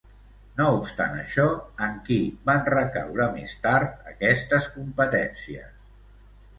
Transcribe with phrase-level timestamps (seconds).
[0.61, 1.45] No obstant això,
[1.89, 2.17] en qui
[2.51, 5.75] van recaure més tard aquestes competències?